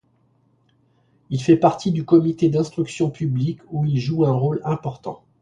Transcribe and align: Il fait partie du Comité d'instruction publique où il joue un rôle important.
Il 1.29 1.43
fait 1.43 1.57
partie 1.57 1.91
du 1.91 2.03
Comité 2.05 2.49
d'instruction 2.49 3.11
publique 3.11 3.61
où 3.69 3.85
il 3.85 3.99
joue 3.99 4.25
un 4.25 4.31
rôle 4.31 4.59
important. 4.63 5.23